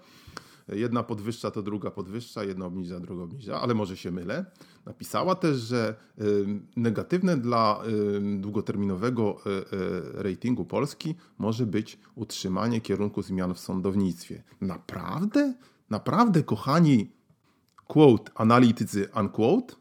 Jedna 0.67 1.03
podwyższa, 1.03 1.51
to 1.51 1.61
druga 1.61 1.91
podwyższa, 1.91 2.43
jedna 2.43 2.65
obniża, 2.65 2.99
druga 2.99 3.23
obniża, 3.23 3.61
ale 3.61 3.73
może 3.73 3.97
się 3.97 4.11
mylę. 4.11 4.45
Napisała 4.85 5.35
też, 5.35 5.57
że 5.57 5.95
negatywne 6.75 7.37
dla 7.37 7.81
długoterminowego 8.37 9.37
e, 9.45 9.49
e, 10.19 10.23
ratingu 10.23 10.65
Polski 10.65 11.15
może 11.37 11.65
być 11.65 11.99
utrzymanie 12.15 12.81
kierunku 12.81 13.21
zmian 13.21 13.53
w 13.53 13.59
sądownictwie. 13.59 14.43
Naprawdę? 14.61 15.53
Naprawdę, 15.89 16.43
kochani, 16.43 17.11
quote, 17.87 18.31
analitycy, 18.35 19.09
unquote? 19.21 19.75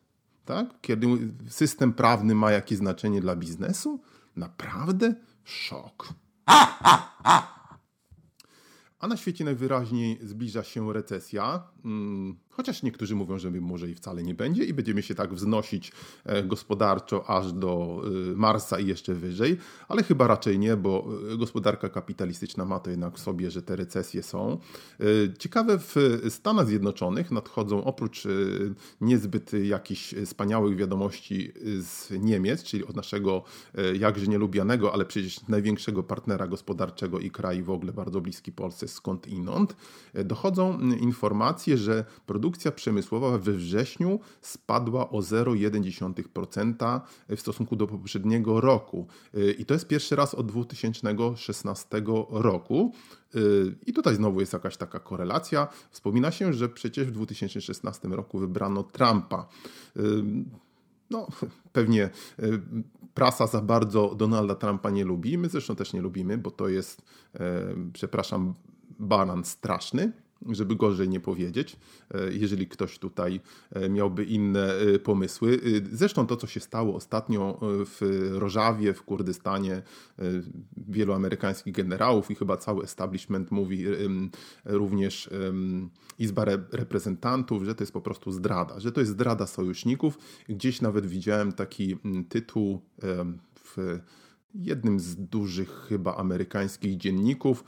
Tak? 0.45 0.81
Kiedy 0.81 1.07
system 1.49 1.93
prawny 1.93 2.35
ma 2.35 2.51
jakieś 2.51 2.79
znaczenie 2.79 3.21
dla 3.21 3.37
biznesu? 3.37 4.01
Naprawdę? 4.37 5.15
Szok. 5.45 6.15
A 9.03 9.09
na 9.09 9.17
świecie 9.17 9.45
najwyraźniej 9.45 10.19
zbliża 10.23 10.63
się 10.63 10.93
recesja. 10.93 11.63
Chociaż 12.57 12.83
niektórzy 12.83 13.15
mówią, 13.15 13.39
że 13.39 13.51
może 13.51 13.91
i 13.91 13.95
wcale 13.95 14.23
nie 14.23 14.35
będzie 14.35 14.65
i 14.65 14.75
będziemy 14.75 15.03
się 15.03 15.15
tak 15.15 15.35
wznosić 15.35 15.93
e, 16.25 16.43
gospodarczo 16.43 17.31
aż 17.31 17.53
do 17.53 18.03
e, 18.05 18.37
Marsa 18.37 18.79
i 18.79 18.87
jeszcze 18.87 19.15
wyżej, 19.15 19.57
ale 19.89 20.03
chyba 20.03 20.27
raczej 20.27 20.59
nie, 20.59 20.77
bo 20.77 21.09
e, 21.33 21.37
gospodarka 21.37 21.89
kapitalistyczna 21.89 22.65
ma 22.65 22.81
to 22.81 22.91
jednak 22.91 23.15
w 23.17 23.21
sobie, 23.21 23.51
że 23.51 23.63
te 23.63 23.77
recesje 23.77 24.23
są. 24.23 24.59
Ciekawe, 25.39 25.79
w 25.79 25.97
Stanach 26.29 26.67
Zjednoczonych 26.67 27.31
nadchodzą 27.31 27.85
oprócz 27.85 28.25
niezbyt 29.01 29.53
jakichś 29.53 30.15
wspaniałych 30.25 30.77
wiadomości 30.77 31.53
z 31.81 32.11
Niemiec, 32.11 32.63
czyli 32.63 32.85
od 32.85 32.97
naszego 32.97 33.43
jakże 33.99 34.27
nielubianego, 34.27 34.93
ale 34.93 35.05
przecież 35.05 35.49
największego 35.49 36.03
partnera 36.03 36.47
gospodarczego 36.47 37.19
i 37.19 37.31
kraju 37.31 37.65
w 37.65 37.71
ogóle 37.71 37.93
bardzo 37.93 38.21
bliski 38.21 38.53
Polsce, 38.53 38.89
skąd 38.89 39.27
inąd, 39.27 39.77
dochodzą 40.25 40.81
informacje, 40.81 41.79
że 41.79 42.05
produkcja 42.27 42.42
produkcja 42.43 42.73
przemysłowa 42.73 43.39
we 43.39 43.53
wrześniu 43.53 44.21
spadła 44.41 45.11
o 45.11 45.19
0,1% 45.19 47.01
w 47.29 47.41
stosunku 47.41 47.77
do 47.77 47.87
poprzedniego 47.87 48.61
roku. 48.61 49.07
Y, 49.35 49.53
I 49.53 49.65
to 49.65 49.75
jest 49.75 49.89
pierwszy 49.89 50.17
raz 50.17 50.35
od 50.35 50.47
2016 50.47 52.03
roku. 52.31 52.93
Y, 53.35 53.75
I 53.87 53.93
tutaj 53.93 54.15
znowu 54.15 54.41
jest 54.41 54.53
jakaś 54.53 54.77
taka 54.77 55.01
korelacja. 55.01 55.69
Wspomina 55.91 56.31
się, 56.31 56.53
że 56.53 56.69
przecież 56.69 57.07
w 57.07 57.11
2016 57.11 58.09
roku 58.09 58.39
wybrano 58.39 58.83
Trumpa. 58.83 59.49
Y, 59.97 60.01
no, 61.11 61.27
pewnie 61.79 62.11
prasa 63.15 63.47
za 63.47 63.61
bardzo 63.61 64.15
Donalda 64.15 64.55
Trumpa 64.55 64.91
nie 64.91 65.05
lubi. 65.05 65.39
My 65.39 65.49
zresztą 65.49 65.77
też 65.77 65.93
nie 65.93 66.01
lubimy, 66.01 66.39
bo 66.39 66.51
to 66.51 66.69
jest, 66.69 67.03
przepraszam, 67.93 68.55
banan 68.99 69.45
straszny 69.45 70.13
żeby 70.51 70.77
gorzej 70.77 71.09
nie 71.09 71.21
powiedzieć, 71.21 71.77
e, 72.15 72.33
jeżeli 72.33 72.69
ktoś 72.69 72.99
tutaj 72.99 73.41
e, 73.71 73.89
miałby 73.89 74.25
inne 74.25 74.75
e, 74.75 74.99
pomysły. 74.99 75.61
Zresztą 75.93 76.27
to, 76.27 76.37
co 76.37 76.47
się 76.47 76.61
stało 76.61 76.95
ostatnio 76.95 77.59
w 77.63 78.29
Rożawie, 78.33 78.95
w 78.95 79.03
Kurdystanie, 79.03 79.83
wielu 80.77 81.13
amerykańskich 81.13 81.75
generałów 81.75 82.31
i 82.31 82.35
chyba 82.35 82.57
cały 82.57 82.85
establishment 82.85 83.51
mówi 83.51 83.85
również 84.65 85.31
Izba 86.19 86.45
Reprezentantów, 86.73 87.65
że 87.65 87.75
to 87.75 87.83
jest 87.83 87.93
po 87.93 88.01
prostu 88.01 88.33
zdrada, 88.33 88.81
że 88.81 88.93
to 88.93 89.01
jest 89.01 89.13
zdrada 89.13 89.47
sojuszników. 89.47 90.19
Gdzieś 90.49 90.81
nawet 90.81 91.07
widziałem 91.07 91.53
taki 91.53 91.97
tytuł 92.29 92.81
w 93.65 94.01
jednym 94.55 95.01
z 95.01 95.17
dużych 95.17 95.87
chyba 95.89 96.17
amerykańskich 96.17 96.97
dzienników 96.97 97.65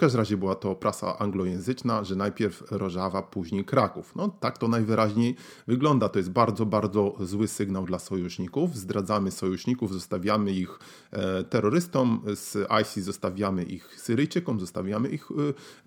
każdym 0.00 0.18
razie 0.18 0.36
była 0.36 0.54
to 0.54 0.74
prasa 0.74 1.18
anglojęzyczna, 1.18 2.04
że 2.04 2.16
najpierw 2.16 2.64
Rożawa, 2.70 3.22
później 3.22 3.64
Kraków. 3.64 4.16
No 4.16 4.28
tak 4.40 4.58
to 4.58 4.68
najwyraźniej 4.68 5.36
wygląda. 5.66 6.08
To 6.08 6.18
jest 6.18 6.30
bardzo, 6.30 6.66
bardzo 6.66 7.14
zły 7.20 7.48
sygnał 7.48 7.84
dla 7.84 7.98
sojuszników. 7.98 8.76
Zdradzamy 8.76 9.30
sojuszników, 9.30 9.92
zostawiamy 9.92 10.52
ich 10.52 10.78
e, 11.10 11.44
terrorystom, 11.44 12.20
z 12.34 12.68
ISIS 12.82 13.04
zostawiamy 13.04 13.62
ich 13.62 14.00
Syryjczykom, 14.00 14.60
zostawiamy 14.60 15.08
ich, 15.08 15.28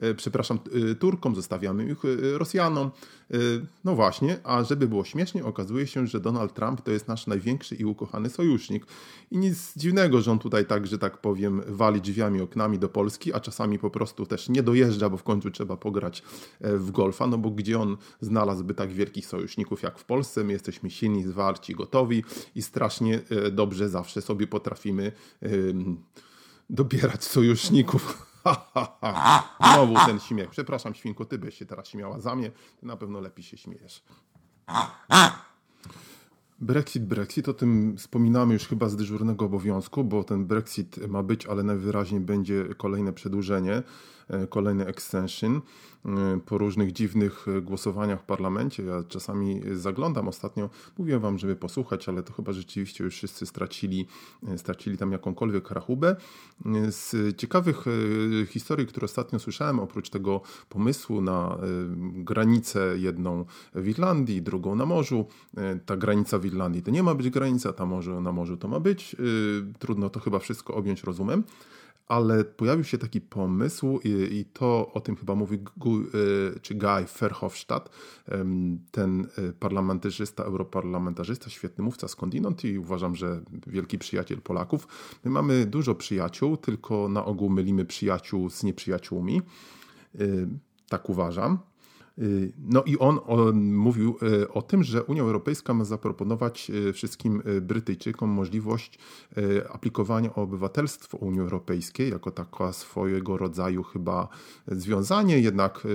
e, 0.02 0.10
e, 0.10 0.16
przepraszam, 0.16 0.60
Turkom, 1.00 1.36
zostawiamy 1.36 1.86
ich 1.86 2.00
Rosjanom. 2.38 2.92
No 3.84 3.96
właśnie, 3.96 4.38
a 4.44 4.64
żeby 4.64 4.88
było 4.88 5.04
śmiesznie, 5.04 5.46
okazuje 5.46 5.88
się, 5.88 6.08
że 6.08 6.20
Donald 6.20 6.54
Trump 6.54 6.82
to 6.82 6.92
jest 6.92 7.08
nasz 7.08 7.28
największy 7.28 7.76
i 7.76 7.86
ukochany 7.86 8.30
sojusznik. 8.30 8.86
I 9.32 9.38
nic 9.38 9.74
dziwnego, 9.78 10.22
że 10.22 10.32
on 10.32 10.40
tutaj 10.40 10.66
tak, 10.66 10.88
że 10.88 10.98
tak 10.98 11.18
powiem, 11.18 11.62
wali 11.68 12.02
drzwiami, 12.02 12.42
oknami 12.42 12.80
do 12.80 12.90
Polski, 12.90 13.34
a 13.34 13.40
czasami 13.40 13.80
po 13.80 13.90
prostu 13.90 14.03
prostu 14.04 14.26
też 14.26 14.50
nie 14.50 14.64
dojeżdża, 14.64 15.10
bo 15.10 15.18
w 15.18 15.24
końcu 15.24 15.52
trzeba 15.52 15.78
pograć 15.78 16.24
e, 16.62 16.78
w 16.78 16.92
golfa, 16.92 17.28
no 17.28 17.38
bo 17.38 17.50
gdzie 17.50 17.80
on 17.80 17.98
znalazłby 18.22 18.74
tak 18.74 18.92
wielkich 18.92 19.28
sojuszników 19.28 19.84
jak 19.84 20.00
w 20.00 20.06
Polsce? 20.06 20.44
My 20.44 20.54
jesteśmy 20.54 20.90
silni, 20.90 21.24
zwarci, 21.24 21.76
gotowi 21.76 22.24
i 22.56 22.62
strasznie 22.62 23.22
e, 23.30 23.52
dobrze 23.52 23.90
zawsze 23.90 24.22
sobie 24.22 24.48
potrafimy 24.48 25.12
dobierać 26.70 27.24
sojuszników. 27.24 28.28
Znowu 29.74 29.96
ten 30.06 30.20
śmiech. 30.20 30.50
Przepraszam, 30.50 30.94
świnko, 30.94 31.26
ty 31.26 31.38
byś 31.38 31.58
się 31.58 31.66
teraz 31.66 31.88
śmiała 31.88 32.20
za 32.20 32.36
mnie. 32.36 32.52
Na 32.82 32.98
pewno 32.98 33.20
lepiej 33.20 33.44
się 33.44 33.58
śmiejesz. 33.58 34.04
Brexit, 36.64 37.06
Brexit, 37.06 37.50
o 37.50 37.54
tym 37.54 37.98
wspominamy 37.98 38.54
już 38.54 38.68
chyba 38.68 38.90
z 38.90 38.96
dyżurnego 38.96 39.46
obowiązku, 39.46 40.04
bo 40.04 40.24
ten 40.24 40.46
Brexit 40.46 41.08
ma 41.08 41.24
być, 41.24 41.46
ale 41.46 41.64
najwyraźniej 41.64 42.22
będzie 42.22 42.66
kolejne 42.78 43.14
przedłużenie. 43.14 43.84
E, 44.30 44.48
kolejny 44.48 44.86
extension 44.86 45.62
e, 46.06 46.40
po 46.46 46.58
różnych 46.58 46.92
dziwnych 46.92 47.46
e, 47.48 47.62
głosowaniach 47.62 48.22
w 48.22 48.24
parlamencie. 48.24 48.84
Ja 48.84 49.04
czasami 49.08 49.62
zaglądam 49.74 50.28
ostatnio, 50.28 50.70
mówiłem 50.98 51.22
wam, 51.22 51.38
żeby 51.38 51.56
posłuchać, 51.56 52.10
ale 52.10 52.24
to 52.24 52.34
chyba 52.34 52.52
rzeczywiście 52.54 53.04
już 53.04 53.16
wszyscy 53.16 53.46
stracili, 53.46 54.08
stracili 54.58 54.98
tam 54.98 55.12
jakąkolwiek 55.12 55.72
rachubę. 55.72 56.16
Z 56.90 57.38
ciekawych 57.38 57.86
historii, 58.48 58.88
które 58.88 59.06
ostatnio 59.06 59.40
słyszałem, 59.40 59.80
oprócz 59.80 60.10
tego 60.10 60.42
pomysłu 60.70 61.22
na 61.22 61.58
granicę 62.14 62.98
jedną 62.98 63.46
w 63.76 63.88
Irlandii, 63.88 64.42
drugą 64.42 64.76
na 64.76 64.86
morzu, 64.86 65.26
ta 65.86 65.98
granica 65.98 66.40
w 66.40 66.46
Irlandii 66.46 66.82
to 66.82 66.92
nie 66.92 67.04
ma 67.04 67.16
być 67.16 67.30
granica, 67.30 67.74
ta 67.74 67.86
morze 67.86 68.22
na 68.22 68.32
morzu 68.32 68.58
to 68.58 68.68
ma 68.68 68.80
być. 68.80 69.16
Trudno 69.80 70.10
to 70.10 70.20
chyba 70.20 70.40
wszystko 70.40 70.74
objąć 70.74 71.04
rozumem 71.04 71.44
ale 72.08 72.44
pojawił 72.44 72.84
się 72.84 72.98
taki 72.98 73.22
pomysł 73.22 74.00
i, 74.04 74.10
i 74.10 74.46
to 74.46 74.92
o 74.94 75.02
tym 75.02 75.16
chyba 75.16 75.36
mówi 75.36 75.60
Gu, 75.78 76.00
e, 76.00 76.60
czy 76.62 76.76
Guy 76.76 77.06
Verhofstadt, 77.20 77.90
ten 78.92 79.28
e, 79.38 79.54
parlamentarzysta, 79.54 80.44
europarlamentarzysta, 80.44 81.50
świetny 81.50 81.84
mówca 81.84 82.08
skądinąd 82.08 82.66
i 82.66 82.78
uważam, 82.80 83.16
że 83.16 83.42
wielki 83.68 83.98
przyjaciel 83.98 84.42
Polaków. 84.42 84.88
My 85.24 85.32
mamy 85.32 85.66
dużo 85.66 85.96
przyjaciół, 85.96 86.58
tylko 86.58 87.10
na 87.10 87.26
ogół 87.26 87.50
mylimy 87.50 87.86
przyjaciół 87.86 88.50
z 88.50 88.64
nieprzyjaciółmi. 88.64 89.42
Tak 90.90 91.10
uważam. 91.10 91.60
Y, 92.18 92.54
no 92.58 92.84
i 92.84 92.98
on, 92.98 93.20
on, 93.28 93.74
mówił 93.74 94.18
y, 94.44 94.50
o 94.50 94.62
tym, 94.62 94.84
że 94.84 95.04
Unia 95.04 95.22
Europejska 95.22 95.74
ma 95.74 95.86
zaproponować 95.86 96.70
y, 96.70 96.94
wszystkim 96.94 97.44
Brytyjczykom 97.62 98.30
możliwość 98.30 99.00
aplikowania 99.74 100.36
o 100.36 100.42
obywatelstwo 100.42 101.18
Unii 101.18 101.40
Europejskiej 101.40 102.12
jako 102.12 102.32
taka 102.32 102.74
swojego 102.74 103.38
rodzaju 103.38 103.84
chyba 103.84 104.28
związanie, 104.68 105.40
jednak 105.40 105.88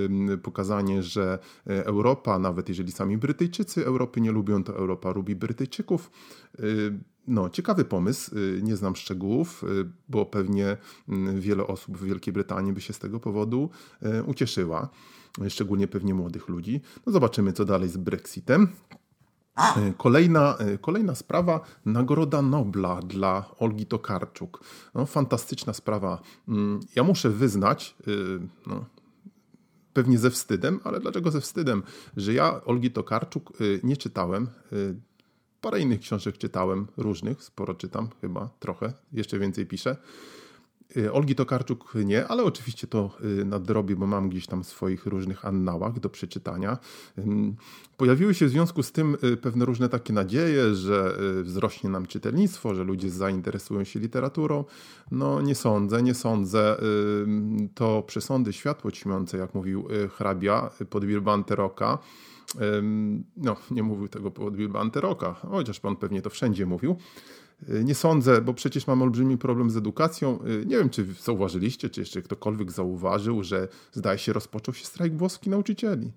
pokazanie, 0.43 1.03
że 1.03 1.39
Europa, 1.65 2.39
nawet 2.39 2.69
jeżeli 2.69 2.91
sami 2.91 3.17
Brytyjczycy 3.17 3.85
Europy 3.85 4.21
nie 4.21 4.31
lubią, 4.31 4.63
to 4.63 4.75
Europa 4.75 5.11
lubi 5.11 5.35
Brytyjczyków. 5.35 6.11
No, 7.27 7.49
ciekawy 7.49 7.85
pomysł, 7.85 8.35
nie 8.61 8.75
znam 8.75 8.95
szczegółów, 8.95 9.63
bo 10.09 10.25
pewnie 10.25 10.77
wiele 11.35 11.67
osób 11.67 11.97
w 11.97 12.05
Wielkiej 12.05 12.33
Brytanii 12.33 12.73
by 12.73 12.81
się 12.81 12.93
z 12.93 12.99
tego 12.99 13.19
powodu 13.19 13.69
ucieszyła 14.25 14.89
szczególnie 15.49 15.87
pewnie 15.87 16.13
młodych 16.13 16.49
ludzi. 16.49 16.81
No 17.05 17.13
zobaczymy, 17.13 17.53
co 17.53 17.65
dalej 17.65 17.89
z 17.89 17.97
Brexitem. 17.97 18.67
E, 19.59 19.93
kolejna, 19.97 20.57
e, 20.57 20.77
kolejna 20.77 21.15
sprawa, 21.15 21.61
Nagroda 21.85 22.41
Nobla 22.41 23.01
dla 23.01 23.45
Olgi 23.59 23.85
Tokarczuk. 23.85 24.63
No, 24.95 25.05
fantastyczna 25.05 25.73
sprawa. 25.73 26.21
Mm, 26.47 26.79
ja 26.95 27.03
muszę 27.03 27.29
wyznać, 27.29 27.95
e, 28.07 28.11
no, 28.67 28.85
pewnie 29.93 30.17
ze 30.17 30.29
wstydem, 30.29 30.79
ale 30.83 30.99
dlaczego 30.99 31.31
ze 31.31 31.41
wstydem, 31.41 31.83
że 32.17 32.33
ja 32.33 32.65
Olgi 32.65 32.91
Tokarczuk 32.91 33.53
nie 33.83 33.97
czytałem. 33.97 34.47
Parę 35.61 35.79
innych 35.79 35.99
książek 35.99 36.37
czytałem, 36.37 36.87
różnych, 36.97 37.43
sporo 37.43 37.73
czytam, 37.73 38.09
chyba 38.21 38.49
trochę, 38.59 38.93
jeszcze 39.11 39.39
więcej 39.39 39.65
piszę. 39.65 39.97
Y, 40.97 41.11
Olgi 41.11 41.35
Tokarczuk 41.35 41.93
nie, 42.05 42.27
ale 42.27 42.43
oczywiście 42.43 42.87
to 42.87 43.11
y, 43.41 43.45
nadrobię, 43.45 43.95
bo 43.95 44.07
mam 44.07 44.29
gdzieś 44.29 44.47
tam 44.47 44.63
swoich 44.63 45.05
różnych 45.05 45.45
annałach 45.45 45.99
do 45.99 46.09
przeczytania. 46.09 46.77
Pojawiły 47.97 48.33
się 48.33 48.45
w 48.45 48.49
związku 48.49 48.83
z 48.83 48.91
tym 48.91 49.17
y, 49.23 49.37
pewne 49.37 49.65
różne 49.65 49.89
takie 49.89 50.13
nadzieje, 50.13 50.75
że 50.75 51.17
wzrośnie 51.43 51.89
nam 51.89 52.05
czytelnictwo, 52.05 52.75
że 52.75 52.83
ludzie 52.83 53.09
zainteresują 53.09 53.83
się 53.83 53.99
literaturą. 53.99 54.65
No 55.11 55.41
nie 55.41 55.55
sądzę, 55.55 56.03
nie 56.03 56.13
sądzę. 56.13 56.77
To 57.75 58.03
przesądy 58.07 58.53
światło 58.53 58.91
ćmiące, 58.91 59.37
jak 59.37 59.55
mówił 59.55 59.87
hrabia 60.09 60.69
pod 60.89 61.03
Anteroka. 61.27 61.97
No, 63.37 63.55
nie 63.71 63.83
mówił 63.83 64.07
tego 64.07 64.31
pod 64.31 64.53
Anteroka, 64.75 65.33
chociaż 65.33 65.79
pan 65.79 65.95
pewnie 65.95 66.21
to 66.21 66.29
wszędzie 66.29 66.65
mówił. 66.65 66.95
Y, 67.69 67.83
nie 67.83 67.95
sądzę, 67.95 68.41
bo 68.41 68.53
przecież 68.53 68.87
mam 68.87 69.01
olbrzymi 69.01 69.37
problem 69.37 69.69
z 69.69 69.77
edukacją. 69.77 70.39
Y, 70.45 70.65
nie 70.65 70.77
wiem, 70.77 70.89
czy 70.89 71.05
zauważyliście, 71.21 71.89
czy 71.89 71.99
jeszcze 71.99 72.21
ktokolwiek 72.21 72.71
zauważył, 72.71 73.43
że 73.43 73.67
zdaje 73.91 74.17
się 74.17 74.33
rozpoczął 74.33 74.73
się 74.73 74.85
strajk 74.85 75.17
włoski 75.17 75.49
nauczycieli. 75.49 76.11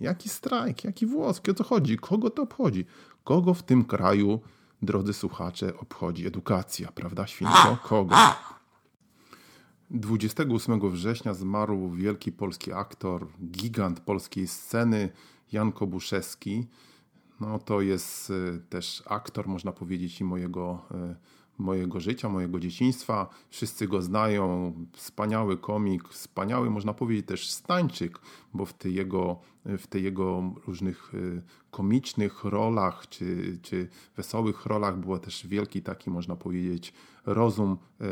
Jaki 0.00 0.28
strajk? 0.28 0.84
Jaki 0.84 1.06
włoski? 1.06 1.50
O 1.50 1.54
co 1.54 1.64
chodzi? 1.64 1.96
Kogo 1.96 2.30
to 2.30 2.42
obchodzi? 2.42 2.86
Kogo 3.24 3.54
w 3.54 3.62
tym 3.62 3.84
kraju, 3.84 4.40
drodzy 4.82 5.12
słuchacze, 5.12 5.76
obchodzi 5.78 6.26
edukacja, 6.26 6.92
prawda, 6.92 7.26
święto? 7.26 7.78
Kogo? 7.82 8.16
28 9.90 10.90
września 10.90 11.34
zmarł 11.34 11.90
wielki 11.90 12.32
polski 12.32 12.72
aktor, 12.72 13.26
gigant 13.50 14.00
polskiej 14.00 14.46
sceny, 14.46 15.08
Jan 15.52 15.72
Kobuszewski 15.72 16.66
no 17.40 17.58
to 17.58 17.80
jest 17.80 18.30
y, 18.30 18.60
też 18.68 19.02
aktor, 19.06 19.48
można 19.48 19.72
powiedzieć, 19.72 20.20
i 20.20 20.24
mojego, 20.24 20.86
y, 20.90 21.16
mojego 21.60 22.00
życia, 22.00 22.28
mojego 22.28 22.60
dzieciństwa. 22.60 23.28
Wszyscy 23.48 23.88
go 23.88 24.02
znają, 24.02 24.72
wspaniały 24.92 25.56
komik, 25.56 26.08
wspaniały, 26.08 26.70
można 26.70 26.94
powiedzieć, 26.94 27.26
też 27.26 27.50
stańczyk, 27.50 28.18
bo 28.54 28.64
w 28.66 28.72
tej 28.72 28.94
jego, 28.94 29.40
w 29.64 29.86
tej 29.86 30.02
jego 30.02 30.54
różnych 30.66 31.14
y, 31.14 31.42
komicznych 31.70 32.44
rolach 32.44 33.08
czy, 33.08 33.58
czy 33.62 33.88
wesołych 34.16 34.66
rolach 34.66 34.98
było 34.98 35.18
też 35.18 35.46
wielki 35.46 35.82
taki, 35.82 36.10
można 36.10 36.36
powiedzieć, 36.36 36.94
rozum. 37.26 37.78
E, 38.00 38.06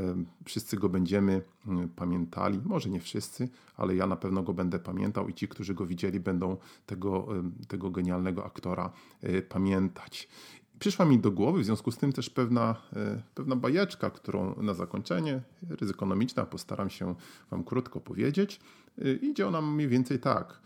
wszyscy 0.44 0.76
go 0.76 0.88
będziemy 0.88 1.42
e, 1.68 1.88
pamiętali. 1.96 2.60
Może 2.64 2.90
nie 2.90 3.00
wszyscy, 3.00 3.48
ale 3.76 3.94
ja 3.96 4.06
na 4.06 4.16
pewno 4.16 4.42
go 4.42 4.54
będę 4.54 4.78
pamiętał 4.78 5.28
i 5.28 5.34
ci, 5.34 5.48
którzy 5.48 5.74
go 5.74 5.86
widzieli, 5.86 6.20
będą 6.20 6.56
tego, 6.86 7.28
tego 7.68 7.90
genialnego 7.90 8.46
aktora 8.46 8.90
pamiętać. 9.48 10.28
Przyszła 10.78 11.04
mi 11.04 11.18
do 11.18 11.30
głowy 11.30 11.60
w 11.60 11.64
związku 11.64 11.90
z 11.90 11.98
tym 11.98 12.12
też 12.12 12.30
pewna, 12.30 12.76
pewna 13.34 13.56
bajeczka, 13.56 14.10
którą 14.10 14.62
na 14.62 14.74
zakończenie, 14.74 15.40
ryzykonomiczna, 15.70 16.46
postaram 16.46 16.90
się 16.90 17.14
Wam 17.50 17.64
krótko 17.64 18.00
powiedzieć. 18.00 18.60
Idzie 19.22 19.48
ona 19.48 19.60
mniej 19.60 19.88
więcej 19.88 20.18
tak. 20.18 20.60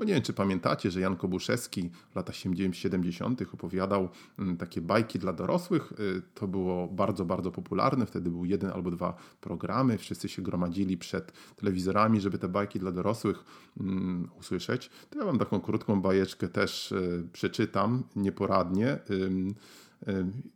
Bo 0.00 0.04
nie 0.04 0.14
wiem, 0.14 0.22
czy 0.22 0.32
pamiętacie, 0.32 0.90
że 0.90 1.00
Jan 1.00 1.16
Kobuszewski 1.16 1.90
w 2.10 2.16
latach 2.16 2.36
70. 2.36 3.42
opowiadał 3.54 4.08
mm, 4.38 4.56
takie 4.56 4.80
bajki 4.80 5.18
dla 5.18 5.32
dorosłych. 5.32 5.92
Y, 5.92 6.22
to 6.34 6.48
było 6.48 6.88
bardzo, 6.88 7.24
bardzo 7.24 7.50
popularne. 7.50 8.06
Wtedy 8.06 8.30
był 8.30 8.44
jeden 8.44 8.70
albo 8.70 8.90
dwa 8.90 9.16
programy. 9.40 9.98
Wszyscy 9.98 10.28
się 10.28 10.42
gromadzili 10.42 10.98
przed 10.98 11.32
telewizorami, 11.56 12.20
żeby 12.20 12.38
te 12.38 12.48
bajki 12.48 12.78
dla 12.78 12.92
dorosłych 12.92 13.44
um, 13.80 14.28
usłyszeć. 14.38 14.90
To 15.10 15.18
ja 15.18 15.24
wam 15.24 15.38
taką 15.38 15.60
krótką 15.60 16.00
bajeczkę 16.02 16.48
też 16.48 16.92
y, 16.92 17.28
przeczytam 17.32 18.02
nieporadnie, 18.16 18.98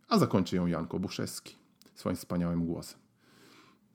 a 0.09 0.17
zakończy 0.17 0.55
ją 0.55 0.67
Jan 0.67 0.87
Kobuszewski 0.87 1.55
swoim 1.95 2.15
wspaniałym 2.15 2.65
głosem. 2.65 2.99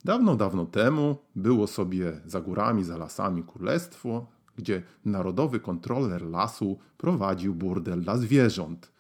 Dawno, 0.05 0.37
dawno 0.37 0.67
temu 0.67 1.17
było 1.37 1.67
sobie 1.67 2.21
za 2.27 2.41
górami, 2.41 2.85
za 2.85 2.97
lasami 2.97 3.43
królestwo, 3.43 4.27
gdzie 4.61 4.83
narodowy 5.05 5.61
kontroler 5.61 6.23
lasu 6.23 6.79
prowadził 6.99 7.55
burdel 7.55 8.01
dla 8.01 8.17
zwierząt. 8.17 8.93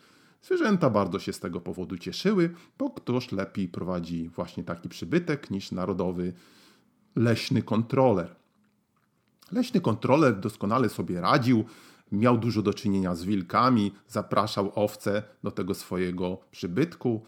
Zwierzęta 0.42 0.90
bardzo 0.90 1.18
się 1.18 1.33
z 1.33 1.40
tego 1.40 1.61
powodu 1.61 1.99
cieszyły, 1.99 2.55
bo 2.79 2.90
ktoś 2.90 3.33
lepiej 3.33 3.68
prowadzi 3.68 4.29
właśnie 4.29 4.64
taki 4.64 4.88
przybytek 4.88 5.51
niż 5.51 5.73
narodowy 5.73 6.33
leśny 7.16 7.62
kontroler. 7.62 8.37
Leśny 9.53 9.81
kontroler 9.81 10.40
doskonale 10.40 10.88
sobie 10.88 11.20
radził, 11.20 11.64
miał 12.12 12.38
dużo 12.38 12.62
do 12.62 12.75
czynienia 12.75 13.14
z 13.14 13.25
wilkami, 13.25 13.92
zapraszał 14.09 14.73
owce 14.75 15.23
do 15.42 15.51
tego 15.51 15.75
swojego 15.75 16.38
przybytku. 16.51 17.23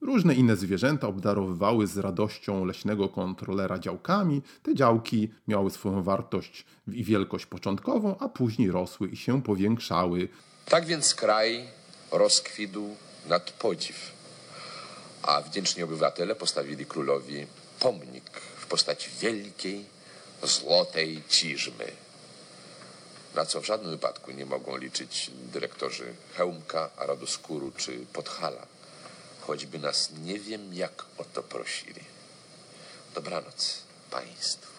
Różne 0.00 0.34
inne 0.34 0.56
zwierzęta 0.56 1.06
obdarowywały 1.06 1.86
z 1.86 1.98
radością 1.98 2.64
leśnego 2.64 3.08
kontrolera 3.08 3.78
działkami. 3.78 4.42
Te 4.62 4.74
działki 4.74 5.32
miały 5.48 5.70
swoją 5.70 6.02
wartość 6.02 6.64
i 6.92 7.04
wielkość 7.04 7.46
początkową, 7.46 8.16
a 8.18 8.28
później 8.28 8.70
rosły 8.70 9.08
i 9.08 9.16
się 9.16 9.42
powiększały. 9.42 10.28
Tak 10.66 10.86
więc 10.86 11.14
kraj 11.14 11.68
rozkwitł 12.12 12.96
nad 13.28 13.50
podziw, 13.50 14.12
a 15.22 15.42
wdzięczni 15.42 15.82
obywatele 15.82 16.34
postawili 16.34 16.86
królowi 16.86 17.46
pomnik 17.80 18.30
w 18.56 18.66
postaci 18.66 19.10
wielkiej, 19.20 19.84
złotej 20.42 21.22
ciżmy, 21.28 21.92
na 23.34 23.44
co 23.46 23.60
w 23.60 23.66
żadnym 23.66 23.90
wypadku 23.90 24.30
nie 24.30 24.46
mogą 24.46 24.76
liczyć 24.76 25.30
dyrektorzy 25.52 26.14
Hełmka, 26.34 26.90
Radoskuru 26.98 27.72
czy 27.76 28.06
Podhala 28.12 28.73
choćby 29.46 29.78
nas 29.78 30.10
nie 30.24 30.38
wiem 30.40 30.74
jak 30.74 31.04
o 31.18 31.24
to 31.24 31.42
prosili. 31.42 32.04
Dobranoc 33.14 33.82
Państwu. 34.10 34.73